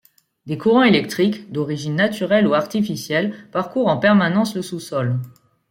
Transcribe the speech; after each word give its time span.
Des 0.47 0.57
courants 0.57 0.81
électriques, 0.81 1.51
d'origine 1.51 1.95
naturelle 1.95 2.47
ou 2.47 2.55
artificielle 2.55 3.35
parcourent 3.51 3.87
en 3.89 3.97
permanence 3.97 4.55
le 4.55 4.63
sous-sol. 4.63 5.19